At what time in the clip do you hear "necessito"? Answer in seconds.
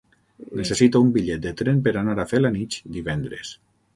0.59-1.01